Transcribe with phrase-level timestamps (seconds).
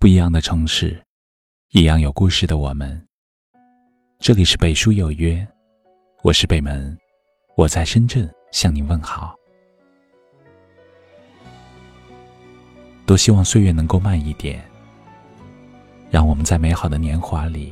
[0.00, 0.98] 不一样的城市，
[1.72, 3.06] 一样有故事的我们。
[4.18, 5.46] 这里是北书有约，
[6.22, 6.96] 我是北门，
[7.54, 9.36] 我在深圳向您问好。
[13.04, 14.64] 多希望岁月能够慢一点，
[16.10, 17.70] 让我们在美好的年华里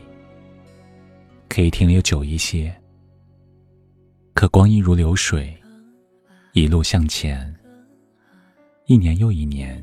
[1.49, 2.79] 可以停留久一些。
[4.35, 5.57] 可光阴如流水，
[6.53, 7.59] 一路向前，
[8.85, 9.83] 一年又一年。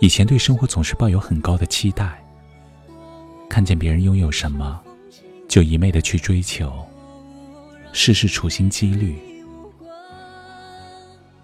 [0.00, 2.24] 以前对生活总是抱有很高的期待，
[3.50, 4.80] 看见别人拥有什么，
[5.46, 6.72] 就一昧的去追求，
[7.92, 9.18] 事事处心积虑。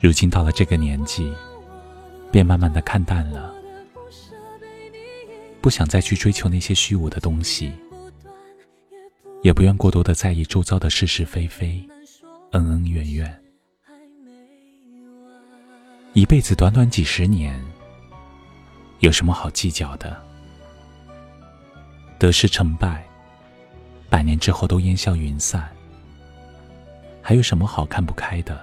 [0.01, 1.31] 如今到了这个年纪，
[2.33, 3.55] 便慢慢的看淡了，
[5.61, 7.71] 不想再去追求那些虚无的东西，
[9.43, 11.87] 也不愿过多的在意周遭的是是非非、
[12.53, 13.43] 恩恩怨怨。
[16.15, 17.63] 一辈子短短几十年。
[19.01, 20.17] 有什么好计较的？
[22.19, 23.05] 得失成败，
[24.09, 25.69] 百年之后都烟消云散，
[27.23, 28.57] 还有什么好看不开的？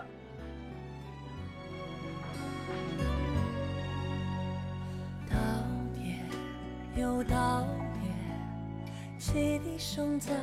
[5.30, 5.36] 道
[5.94, 7.64] 别又道
[8.02, 10.34] 别，汽笛声在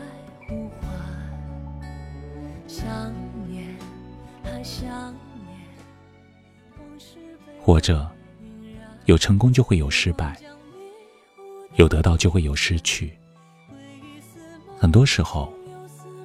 [0.48, 1.88] 呼唤，
[2.68, 3.12] 想
[3.48, 3.74] 念
[4.44, 5.12] 还想
[5.44, 5.58] 念，
[6.78, 7.16] 往事
[7.60, 8.08] 活着。
[9.06, 10.38] 有成功就会有失败，
[11.76, 13.12] 有得到就会有失去。
[14.78, 15.52] 很多时候，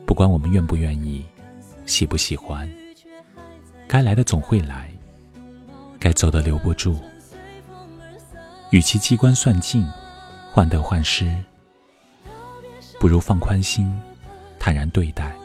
[0.06, 1.26] 不管我们愿不愿意，
[1.86, 2.70] 喜不喜欢，
[3.88, 4.90] 该来的总会来，
[6.00, 7.00] 该走的留不住。
[8.72, 9.88] 与其机关算尽，
[10.52, 11.34] 患得患失，
[13.00, 13.92] 不如放宽心，
[14.60, 15.36] 坦然对待。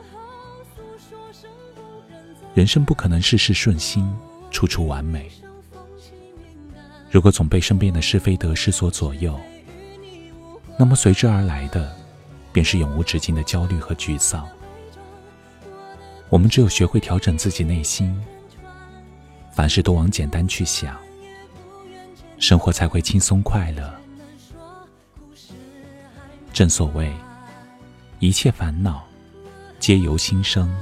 [2.55, 4.13] 人生不可能事事顺心，
[4.51, 5.31] 处处完美。
[7.11, 9.39] 如果总被身边的是非得失所左右，
[10.79, 11.93] 那么随之而来的，
[12.53, 14.49] 便是永无止境的焦虑和沮丧。
[16.29, 18.17] 我们只有学会调整自己内心，
[19.53, 20.97] 凡事都往简单去想，
[22.39, 23.93] 生活才会轻松快乐。
[26.53, 27.13] 正所谓，
[28.21, 29.05] 一切烦恼
[29.81, 30.73] 皆由心生，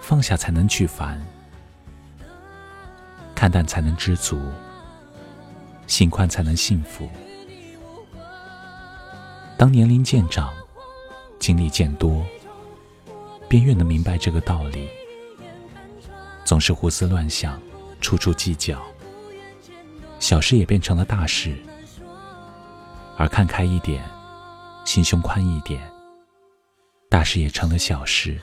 [0.00, 1.24] 放下才能去烦，
[3.36, 4.36] 看淡才能知足。
[5.90, 7.10] 心宽才能幸福。
[9.58, 10.54] 当年龄渐长，
[11.40, 12.24] 经历渐多，
[13.48, 14.88] 便越能明白这个道理。
[16.44, 17.60] 总是胡思乱想，
[18.00, 18.80] 处处计较，
[20.20, 21.56] 小事也变成了大事。
[23.16, 24.00] 而看开一点，
[24.84, 25.82] 心胸宽一点，
[27.08, 28.40] 大事也成了小事。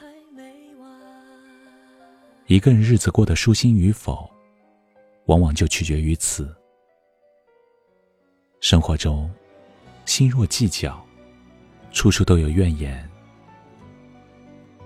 [2.47, 4.30] 一个人日子过得舒心与否，
[5.28, 6.53] 往往就取决于此。
[8.59, 9.31] 生活中，
[10.06, 11.06] 心若计较，
[11.91, 13.07] 处处都有怨言。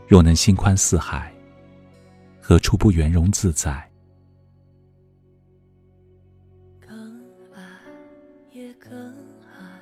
[0.07, 1.33] 若能心宽似海，
[2.41, 3.89] 何处不圆融自在？
[6.79, 7.23] 更
[7.53, 7.61] 爱
[8.51, 8.91] 也更
[9.41, 9.81] 爱，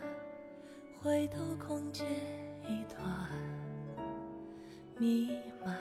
[1.02, 2.06] 回头空间
[2.68, 3.28] 一团，
[5.00, 5.32] 弥
[5.66, 5.76] 漫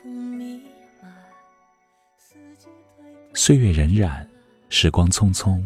[0.00, 0.62] 风弥
[1.02, 1.12] 漫，
[2.16, 2.68] 四季
[3.34, 4.26] 岁月荏苒，
[4.70, 5.62] 时光匆匆。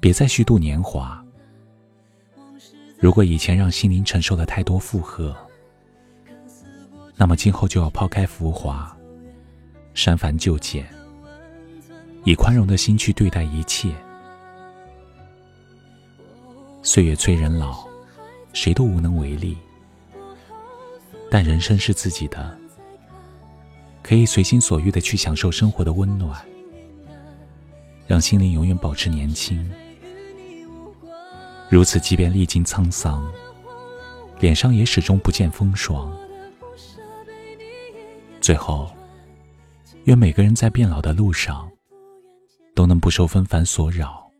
[0.00, 1.24] 别再虚度年华。
[2.98, 5.36] 如果以前让心灵承受了太多负荷，
[7.16, 8.96] 那么今后就要抛开浮华，
[9.94, 10.86] 删繁就简，
[12.24, 13.92] 以宽容的心去对待一切。
[16.82, 17.86] 岁月催人老，
[18.52, 19.56] 谁都无能为力。
[21.30, 22.56] 但人生是自己的，
[24.02, 26.40] 可以随心所欲的去享受生活的温暖，
[28.06, 29.70] 让心灵永远保持年轻。
[31.70, 33.30] 如此，即便历经沧桑，
[34.40, 36.10] 脸上也始终不见风霜。
[38.40, 38.90] 最后，
[40.04, 41.70] 愿每个人在变老的路上，
[42.74, 44.30] 都能不受纷繁所扰，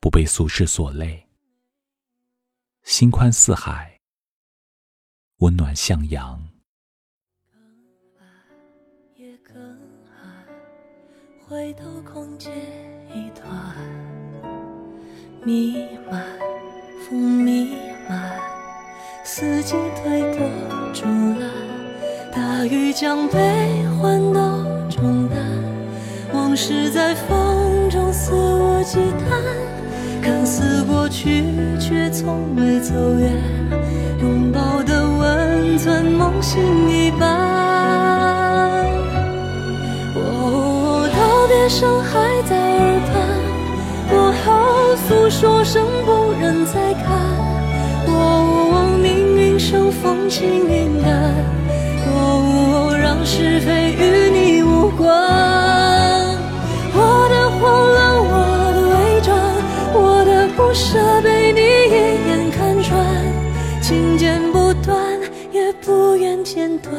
[0.00, 1.24] 不被俗世所累，
[2.82, 4.00] 心宽似海，
[5.36, 6.42] 温暖向阳。
[11.48, 12.50] 回头空结
[13.14, 13.76] 一团，
[15.44, 15.76] 弥
[16.10, 16.22] 漫
[17.08, 17.76] 风弥
[18.08, 18.18] 漫，
[19.24, 20.48] 四季推波
[20.92, 21.50] 助澜，
[22.32, 23.38] 大雨将悲
[24.00, 24.40] 欢都
[24.90, 25.38] 冲淡，
[26.32, 31.44] 往事在风中肆无忌惮，看似过去，
[31.78, 33.32] 却从未走远，
[34.20, 37.28] 拥抱的温存，梦醒一半。
[40.16, 42.35] 哦，道别声还，
[45.28, 47.06] 说声不忍再看。
[48.08, 51.34] 哦，命运生风轻云淡。
[52.08, 55.06] 哦，让是非与你无关。
[56.94, 57.60] 我的慌
[57.92, 57.98] 乱，
[58.30, 58.34] 我
[58.72, 59.28] 的伪装，
[59.94, 61.92] 我的不舍被你一
[62.28, 62.94] 眼看穿。
[63.82, 64.96] 情剪不断，
[65.52, 66.94] 也不愿剪断。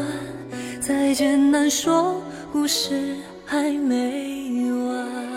[0.82, 2.22] 再见难说，
[2.52, 3.16] 故事
[3.46, 5.37] 还没完。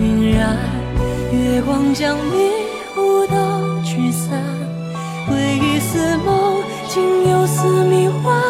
[0.00, 0.56] 晕染。
[1.32, 2.50] 月光将迷
[2.96, 4.42] 雾都驱散，
[5.26, 8.42] 回忆似梦，竟又似迷幻。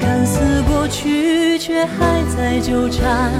[0.00, 3.32] 看似过去，却还在纠缠。